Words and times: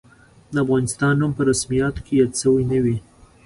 د 0.53 0.55
افغانستان 0.63 1.13
نوم 1.21 1.31
په 1.37 1.43
رسمیاتو 1.49 2.03
کې 2.05 2.13
یاد 2.21 2.33
شوی 2.41 2.63
نه 2.71 2.79
وي. 2.83 2.97